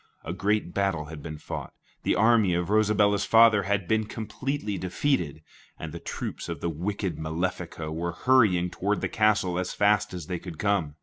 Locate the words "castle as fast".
9.09-10.11